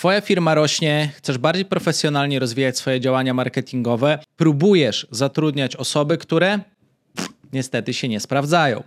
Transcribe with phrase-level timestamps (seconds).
[0.00, 6.58] Twoja firma rośnie, chcesz bardziej profesjonalnie rozwijać swoje działania marketingowe, próbujesz zatrudniać osoby, które
[7.52, 8.82] niestety się nie sprawdzają.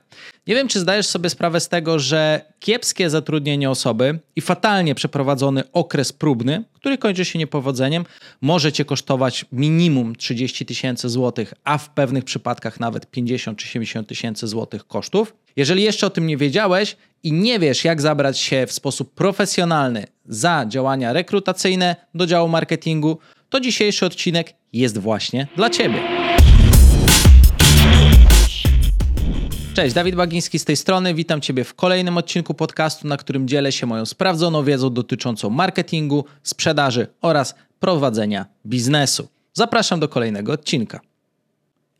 [0.47, 5.63] Nie wiem, czy zdajesz sobie sprawę z tego, że kiepskie zatrudnienie osoby i fatalnie przeprowadzony
[5.73, 8.05] okres próbny, który kończy się niepowodzeniem,
[8.41, 14.07] może cię kosztować minimum 30 tysięcy złotych, a w pewnych przypadkach nawet 50 czy 70
[14.07, 15.33] tysięcy złotych kosztów.
[15.55, 20.07] Jeżeli jeszcze o tym nie wiedziałeś i nie wiesz, jak zabrać się w sposób profesjonalny
[20.25, 23.17] za działania rekrutacyjne do działu marketingu,
[23.49, 26.22] to dzisiejszy odcinek jest właśnie dla Ciebie.
[29.73, 31.13] Cześć, Dawid Bagiński z tej strony.
[31.13, 36.25] Witam Ciebie w kolejnym odcinku podcastu, na którym dzielę się moją sprawdzoną wiedzą dotyczącą marketingu,
[36.43, 39.27] sprzedaży oraz prowadzenia biznesu.
[39.53, 40.99] Zapraszam do kolejnego odcinka.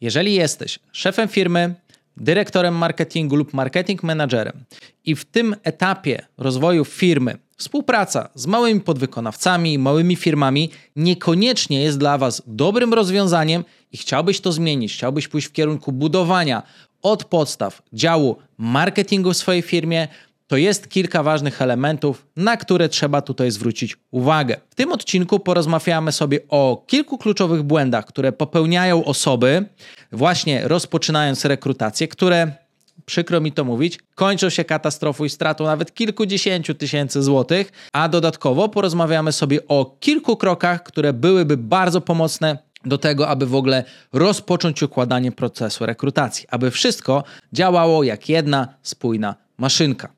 [0.02, 1.76] Jeżeli jesteś szefem firmy,
[2.18, 4.64] dyrektorem marketingu lub marketing managerem
[5.06, 12.18] i w tym etapie rozwoju firmy współpraca z małymi podwykonawcami, małymi firmami niekoniecznie jest dla
[12.18, 16.64] Was dobrym rozwiązaniem i chciałbyś to zmienić, chciałbyś pójść w kierunku budowania
[17.04, 20.08] od podstaw działu marketingu w swojej firmie,
[20.48, 24.58] to jest kilka ważnych elementów, na które trzeba tutaj zwrócić uwagę.
[24.70, 29.66] W tym odcinku porozmawiamy sobie o kilku kluczowych błędach, które popełniają osoby,
[30.12, 32.52] właśnie rozpoczynając rekrutację, które
[33.06, 38.70] przykro mi to mówić, kończą się katastrofą i stratą nawet kilkudziesięciu tysięcy złotych, a dodatkowo
[38.70, 44.84] porozmawiamy sobie o kilku krokach, które byłyby bardzo pomocne do tego, aby w ogóle rozpocząć
[44.84, 50.10] układanie procesu rekrutacji, aby wszystko działało jak jedna spójna maszynka.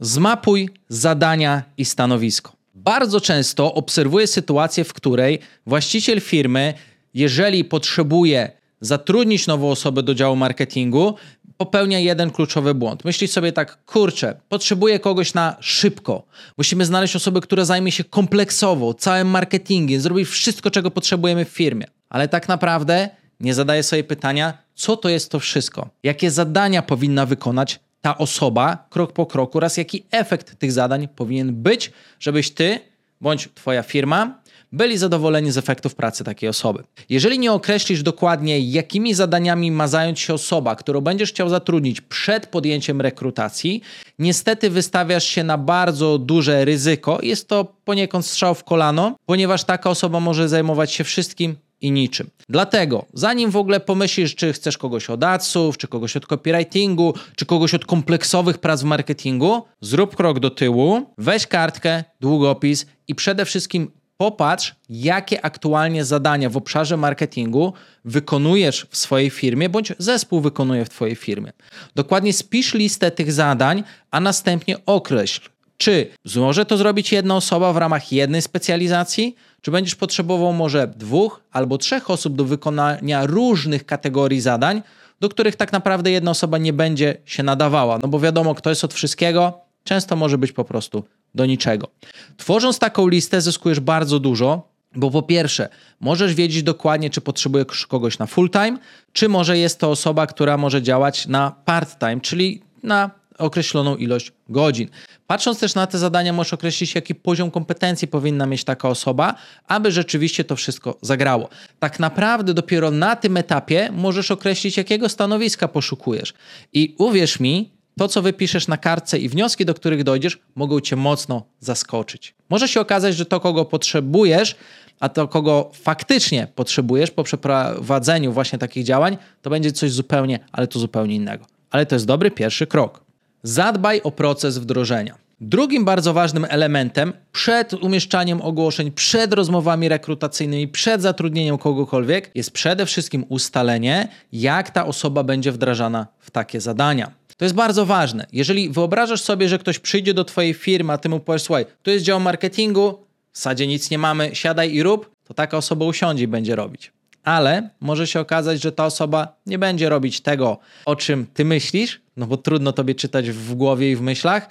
[0.00, 2.52] Zmapuj zadania i stanowisko.
[2.74, 6.74] Bardzo często obserwuję sytuację, w której właściciel firmy,
[7.14, 11.14] jeżeli potrzebuje zatrudnić nową osobę do działu marketingu,
[11.56, 13.04] popełnia jeden kluczowy błąd.
[13.04, 16.22] Myśli sobie tak, kurczę, potrzebuję kogoś na szybko.
[16.58, 21.86] Musimy znaleźć osobę, która zajmie się kompleksowo, całym marketingiem, zrobi wszystko, czego potrzebujemy w firmie
[22.08, 23.08] ale tak naprawdę
[23.40, 28.86] nie zadaje sobie pytania, co to jest to wszystko, jakie zadania powinna wykonać ta osoba
[28.90, 32.80] krok po kroku oraz jaki efekt tych zadań powinien być, żebyś ty
[33.20, 34.38] bądź twoja firma
[34.72, 36.84] byli zadowoleni z efektów pracy takiej osoby.
[37.08, 42.46] Jeżeli nie określisz dokładnie, jakimi zadaniami ma zająć się osoba, którą będziesz chciał zatrudnić przed
[42.46, 43.82] podjęciem rekrutacji,
[44.18, 47.18] niestety wystawiasz się na bardzo duże ryzyko.
[47.22, 52.30] Jest to poniekąd strzał w kolano, ponieważ taka osoba może zajmować się wszystkim i niczym.
[52.48, 57.46] Dlatego, zanim w ogóle pomyślisz, czy chcesz kogoś od adsów, czy kogoś od copywritingu, czy
[57.46, 63.44] kogoś od kompleksowych prac w marketingu, zrób krok do tyłu, weź kartkę, długopis i przede
[63.44, 67.72] wszystkim popatrz, jakie aktualnie zadania w obszarze marketingu
[68.04, 71.52] wykonujesz w swojej firmie, bądź zespół wykonuje w Twojej firmie.
[71.94, 75.40] Dokładnie spisz listę tych zadań, a następnie określ,
[75.76, 81.40] czy może to zrobić jedna osoba w ramach jednej specjalizacji, czy będziesz potrzebował może dwóch
[81.52, 84.82] albo trzech osób do wykonania różnych kategorii zadań,
[85.20, 87.98] do których tak naprawdę jedna osoba nie będzie się nadawała?
[88.02, 91.04] No bo wiadomo, kto jest od wszystkiego, często może być po prostu
[91.34, 91.88] do niczego.
[92.36, 95.68] Tworząc taką listę, zyskujesz bardzo dużo, bo po pierwsze,
[96.00, 98.78] możesz wiedzieć dokładnie, czy potrzebujesz kogoś na full time,
[99.12, 104.32] czy może jest to osoba, która może działać na part time, czyli na określoną ilość
[104.48, 104.88] godzin.
[105.28, 109.34] Patrząc też na te zadania, możesz określić, jaki poziom kompetencji powinna mieć taka osoba,
[109.66, 111.48] aby rzeczywiście to wszystko zagrało.
[111.78, 116.34] Tak naprawdę dopiero na tym etapie możesz określić, jakiego stanowiska poszukujesz.
[116.72, 120.96] I uwierz mi, to, co wypiszesz na kartce i wnioski, do których dojdziesz, mogą cię
[120.96, 122.34] mocno zaskoczyć.
[122.50, 124.56] Może się okazać, że to, kogo potrzebujesz,
[125.00, 130.66] a to, kogo faktycznie potrzebujesz po przeprowadzeniu właśnie takich działań, to będzie coś zupełnie, ale
[130.66, 131.46] to zupełnie innego.
[131.70, 133.07] Ale to jest dobry pierwszy krok.
[133.42, 135.14] Zadbaj o proces wdrożenia.
[135.40, 142.86] Drugim bardzo ważnym elementem przed umieszczaniem ogłoszeń, przed rozmowami rekrutacyjnymi, przed zatrudnieniem kogokolwiek jest przede
[142.86, 147.10] wszystkim ustalenie, jak ta osoba będzie wdrażana w takie zadania.
[147.36, 148.26] To jest bardzo ważne.
[148.32, 151.90] Jeżeli wyobrażasz sobie, że ktoś przyjdzie do Twojej firmy, a Ty mu powiesz, słuchaj, tu
[151.90, 152.98] jest dział marketingu,
[153.32, 156.92] w sadzie nic nie mamy, siadaj i rób, to taka osoba usiądzie i będzie robić.
[157.24, 162.00] Ale może się okazać, że ta osoba nie będzie robić tego, o czym Ty myślisz,
[162.16, 164.48] no bo trudno Tobie czytać w głowie i w myślach,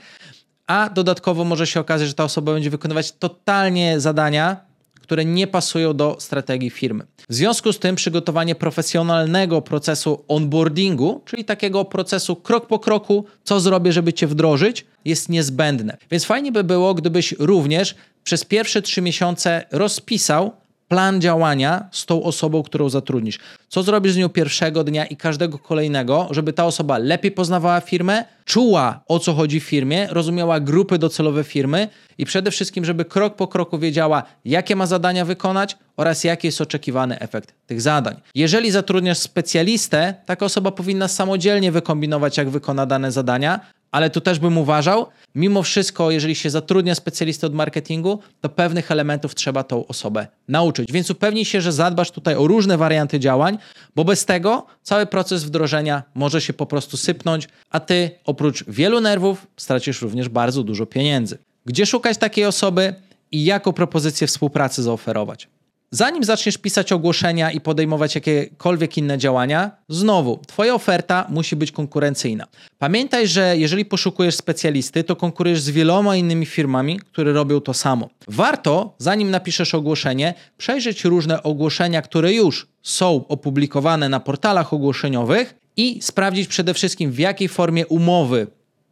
[0.68, 4.68] a dodatkowo może się okazać, że ta osoba będzie wykonywać totalnie zadania,
[5.02, 7.06] które nie pasują do strategii firmy.
[7.30, 13.60] W związku z tym przygotowanie profesjonalnego procesu onboardingu, czyli takiego procesu krok po kroku, co
[13.60, 15.98] zrobię, żeby cię wdrożyć, jest niezbędne.
[16.12, 20.52] Więc fajnie by było, gdybyś również przez pierwsze trzy miesiące rozpisał
[20.88, 23.40] plan działania z tą osobą, którą zatrudnisz.
[23.68, 28.26] Co zrobisz z nią pierwszego dnia i każdego kolejnego, żeby ta osoba lepiej poznawała firmę,
[28.46, 31.88] czuła o co chodzi w firmie, rozumiała grupy docelowe firmy
[32.18, 36.62] i przede wszystkim, żeby krok po kroku wiedziała, jakie ma zadania wykonać oraz jaki jest
[36.62, 38.16] oczekiwany efekt tych zadań.
[38.36, 43.60] Jeżeli zatrudniasz specjalistę, taka osoba powinna samodzielnie wykombinować, jak wykona dane zadania,
[43.92, 45.06] ale tu też bym uważał,
[45.36, 50.92] mimo wszystko, jeżeli się zatrudnia specjalistę od marketingu, to pewnych elementów trzeba tą osobę nauczyć.
[50.92, 53.58] Więc upewnij się, że zadbasz tutaj o różne warianty działań,
[53.96, 59.02] bo bez tego cały proces wdrożenia może się po prostu sypnąć, a ty oprócz wielu
[59.02, 61.38] nerwów stracisz również bardzo dużo pieniędzy.
[61.66, 62.96] Gdzie szukać takiej osoby
[63.32, 65.48] i jaką propozycję współpracy zaoferować?
[65.92, 72.48] Zanim zaczniesz pisać ogłoszenia i podejmować jakiekolwiek inne działania, znowu, Twoja oferta musi być konkurencyjna.
[72.78, 78.10] Pamiętaj, że jeżeli poszukujesz specjalisty, to konkurujesz z wieloma innymi firmami, które robią to samo.
[78.28, 86.02] Warto, zanim napiszesz ogłoszenie, przejrzeć różne ogłoszenia, które już są opublikowane na portalach ogłoszeniowych i
[86.02, 88.48] sprawdzić przede wszystkim, w jakiej formie umowy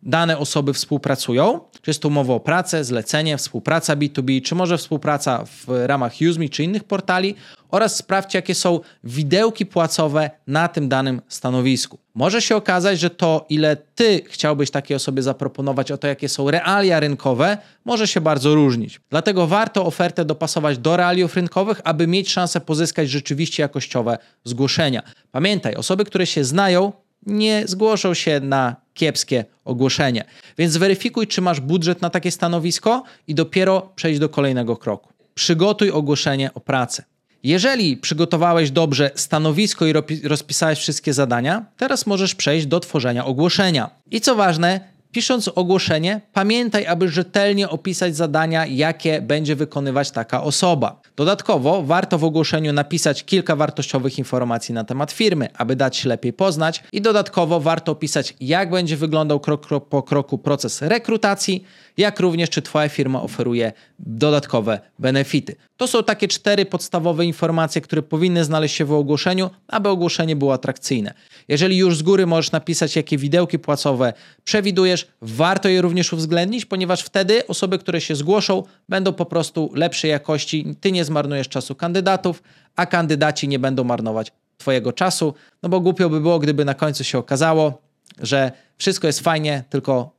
[0.05, 5.43] dane osoby współpracują, czy jest to umowa o pracę, zlecenie, współpraca B2B, czy może współpraca
[5.45, 7.35] w ramach UseMe czy innych portali
[7.71, 11.97] oraz sprawdźcie, jakie są widełki płacowe na tym danym stanowisku.
[12.15, 16.51] Może się okazać, że to, ile ty chciałbyś takiej osobie zaproponować, o to, jakie są
[16.51, 19.01] realia rynkowe, może się bardzo różnić.
[19.09, 25.03] Dlatego warto ofertę dopasować do realiów rynkowych, aby mieć szansę pozyskać rzeczywiście jakościowe zgłoszenia.
[25.31, 26.91] Pamiętaj, osoby, które się znają,
[27.25, 30.25] nie zgłoszą się na kiepskie ogłoszenie.
[30.57, 35.09] Więc zweryfikuj, czy masz budżet na takie stanowisko i dopiero przejdź do kolejnego kroku.
[35.33, 37.03] Przygotuj ogłoszenie o pracę.
[37.43, 39.93] Jeżeli przygotowałeś dobrze stanowisko i
[40.23, 43.89] rozpisałeś wszystkie zadania, teraz możesz przejść do tworzenia ogłoszenia.
[44.11, 51.01] I co ważne, Pisząc ogłoszenie, pamiętaj, aby rzetelnie opisać zadania, jakie będzie wykonywać taka osoba.
[51.15, 56.33] Dodatkowo warto w ogłoszeniu napisać kilka wartościowych informacji na temat firmy, aby dać się lepiej
[56.33, 61.63] poznać, i dodatkowo warto opisać, jak będzie wyglądał krok po kroku proces rekrutacji,
[61.97, 65.55] jak również czy Twoja firma oferuje dodatkowe benefity.
[65.77, 70.53] To są takie cztery podstawowe informacje, które powinny znaleźć się w ogłoszeniu, aby ogłoszenie było
[70.53, 71.13] atrakcyjne.
[71.47, 74.13] Jeżeli już z góry możesz napisać, jakie widełki płacowe
[74.43, 80.11] przewidujesz, warto je również uwzględnić, ponieważ wtedy osoby, które się zgłoszą, będą po prostu lepszej
[80.11, 80.75] jakości.
[80.81, 82.43] Ty nie zmarnujesz czasu kandydatów,
[82.75, 87.03] a kandydaci nie będą marnować Twojego czasu, no bo głupio by było, gdyby na końcu
[87.03, 87.81] się okazało,
[88.21, 90.15] że wszystko jest fajnie, tylko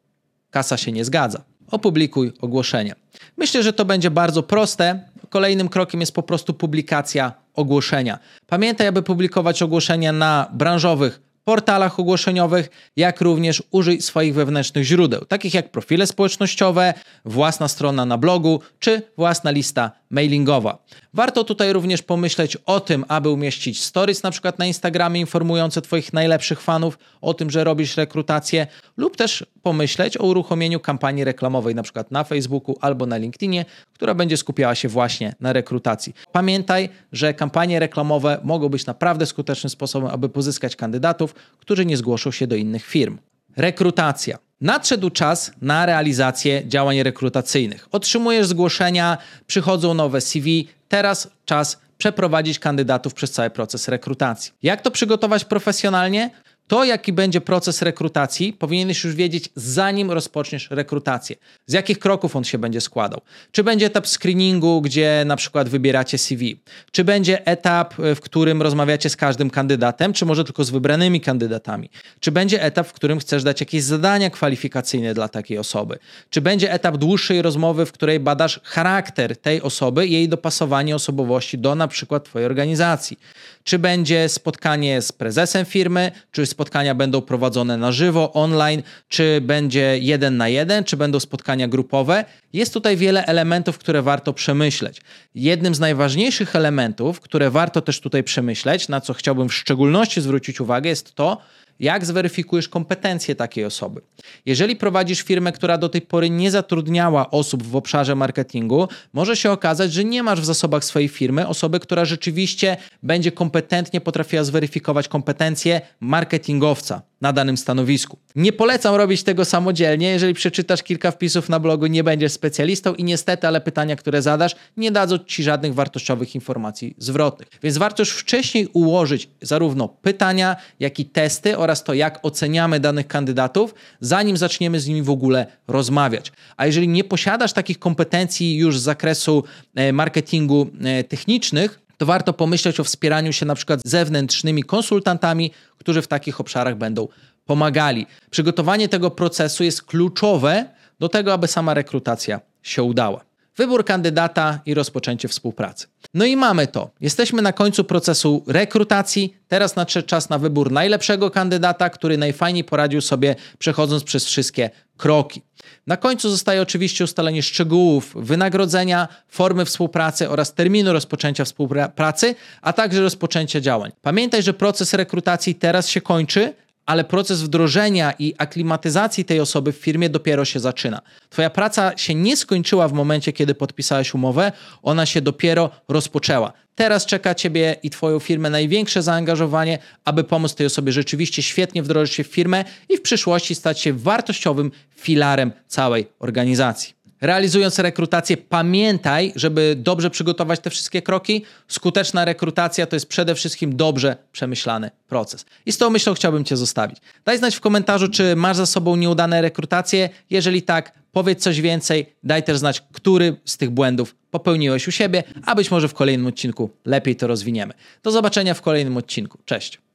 [0.51, 2.95] kasa się nie zgadza opublikuj ogłoszenie.
[3.37, 5.01] Myślę, że to będzie bardzo proste.
[5.31, 8.19] Kolejnym krokiem jest po prostu publikacja ogłoszenia.
[8.47, 15.55] Pamiętaj, aby publikować ogłoszenia na branżowych portalach ogłoszeniowych, jak również użyj swoich wewnętrznych źródeł, takich
[15.55, 16.95] jak profile społecznościowe,
[17.25, 20.79] własna strona na blogu czy własna lista mailingowa.
[21.15, 26.13] Warto tutaj również pomyśleć o tym, aby umieścić stories na przykład na Instagramie informujące Twoich
[26.13, 28.67] najlepszych fanów o tym, że robisz rekrutację
[28.97, 34.15] lub też pomyśleć o uruchomieniu kampanii reklamowej na przykład na Facebooku albo na LinkedInie, która
[34.15, 36.15] będzie skupiała się właśnie na rekrutacji.
[36.33, 42.31] Pamiętaj, że kampanie reklamowe mogą być naprawdę skutecznym sposobem, aby pozyskać kandydatów, którzy nie zgłoszą
[42.31, 43.19] się do innych firm.
[43.57, 44.39] Rekrutacja.
[44.61, 47.89] Nadszedł czas na realizację działań rekrutacyjnych.
[47.93, 54.53] Otrzymujesz zgłoszenia, przychodzą nowe CV, teraz czas przeprowadzić kandydatów przez cały proces rekrutacji.
[54.63, 56.31] Jak to przygotować profesjonalnie?
[56.69, 61.37] To, jaki będzie proces rekrutacji, powinieneś już wiedzieć, zanim rozpoczniesz rekrutację.
[61.67, 63.21] Z jakich kroków on się będzie składał?
[63.53, 66.61] Czy będzie etap screeningu, gdzie na przykład wybieracie CV?
[66.93, 71.91] Czy będzie etap, w którym rozmawiacie z każdym kandydatem, czy może tylko z wybranymi kandydatami?
[72.21, 75.99] Czy będzie etap, w którym chcesz dać jakieś zadania kwalifikacyjne dla takiej osoby?
[76.31, 81.59] Czy będzie etap dłuższej rozmowy, w której badasz charakter tej osoby i jej dopasowanie osobowości
[81.59, 83.19] do na przykład Twojej organizacji?
[83.65, 89.99] Czy będzie spotkanie z prezesem firmy, czy spotkania będą prowadzone na żywo, online, czy będzie
[89.99, 92.25] jeden na jeden, czy będą spotkania grupowe.
[92.53, 95.01] Jest tutaj wiele elementów, które warto przemyśleć.
[95.35, 100.61] Jednym z najważniejszych elementów, które warto też tutaj przemyśleć, na co chciałbym w szczególności zwrócić
[100.61, 101.39] uwagę, jest to,
[101.81, 104.01] jak zweryfikujesz kompetencje takiej osoby?
[104.47, 109.51] Jeżeli prowadzisz firmę, która do tej pory nie zatrudniała osób w obszarze marketingu, może się
[109.51, 115.09] okazać, że nie masz w zasobach swojej firmy osoby, która rzeczywiście będzie kompetentnie potrafiła zweryfikować
[115.09, 118.19] kompetencje marketingowca na danym stanowisku.
[118.37, 120.09] Nie polecam robić tego samodzielnie.
[120.09, 124.57] Jeżeli przeczytasz kilka wpisów na blogu, nie będziesz specjalistą i niestety, ale pytania, które zadasz,
[124.77, 127.49] nie dadzą ci żadnych wartościowych informacji zwrotnych.
[127.63, 133.07] Więc warto już wcześniej ułożyć zarówno pytania, jak i testy oraz to, jak oceniamy danych
[133.07, 136.33] kandydatów, zanim zaczniemy z nimi w ogóle rozmawiać.
[136.57, 139.45] A jeżeli nie posiadasz takich kompetencji już z zakresu
[139.75, 146.03] e, marketingu e, technicznych, to warto pomyśleć o wspieraniu się na przykład zewnętrznymi konsultantami, którzy
[146.03, 147.09] w takich obszarach będą
[147.47, 148.07] pomagali.
[148.31, 150.65] Przygotowanie tego procesu jest kluczowe
[151.01, 153.36] do tego, aby sama rekrutacja się udała.
[153.57, 155.87] Wybór kandydata i rozpoczęcie współpracy.
[156.15, 156.91] No i mamy to.
[157.01, 159.37] Jesteśmy na końcu procesu rekrutacji.
[159.49, 165.43] Teraz nadszedł czas na wybór najlepszego kandydata, który najfajniej poradził sobie przechodząc przez wszystkie kroki.
[165.87, 173.01] Na końcu zostaje oczywiście ustalenie szczegółów wynagrodzenia, formy współpracy oraz terminu rozpoczęcia współpracy, a także
[173.01, 173.93] rozpoczęcia działań.
[174.03, 176.55] Pamiętaj, że proces rekrutacji teraz się kończy,
[176.87, 181.01] ale proces wdrożenia i aklimatyzacji tej osoby w firmie dopiero się zaczyna.
[181.31, 184.53] Twoja praca się nie skończyła w momencie, kiedy podpisałeś umowę,
[184.83, 186.53] ona się dopiero rozpoczęła.
[186.75, 192.15] Teraz czeka Ciebie i Twoją firmę największe zaangażowanie, aby pomóc tej osobie rzeczywiście świetnie wdrożyć
[192.15, 196.96] się w firmę i w przyszłości stać się wartościowym filarem całej organizacji.
[197.21, 201.45] Realizując rekrutację, pamiętaj, żeby dobrze przygotować te wszystkie kroki.
[201.69, 205.45] Skuteczna rekrutacja to jest przede wszystkim dobrze przemyślany proces.
[205.67, 206.99] I z tą myślą chciałbym Cię zostawić.
[207.25, 210.09] Daj znać w komentarzu, czy masz za sobą nieudane rekrutacje.
[210.31, 212.17] Jeżeli tak, powiedz coś więcej.
[212.23, 216.27] Daj też znać, który z tych błędów popełniłeś u siebie, a być może w kolejnym
[216.27, 217.75] odcinku lepiej to rozwiniemy.
[218.03, 219.39] Do zobaczenia w kolejnym odcinku.
[219.45, 219.86] Cześć.